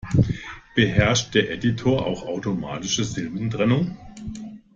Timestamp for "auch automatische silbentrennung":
2.07-3.97